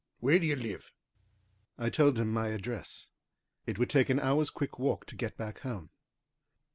Where 0.19 0.39
do 0.39 0.47
you 0.47 0.55
live?" 0.55 0.91
I 1.77 1.91
told 1.91 2.17
him 2.17 2.33
my 2.33 2.47
address. 2.47 3.09
It 3.67 3.77
would 3.77 3.91
take 3.91 4.09
an 4.09 4.19
hour's 4.19 4.49
quick 4.49 4.79
walk 4.79 5.05
to 5.05 5.15
get 5.15 5.37
back 5.37 5.59
home. 5.59 5.91